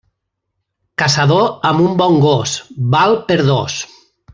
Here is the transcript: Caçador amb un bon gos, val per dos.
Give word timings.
Caçador 1.01 1.45
amb 1.73 1.85
un 1.85 1.95
bon 2.03 2.19
gos, 2.27 2.57
val 2.99 3.15
per 3.31 3.41
dos. 3.55 3.81